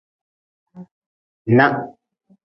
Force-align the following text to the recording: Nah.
Nah. 1.57 1.77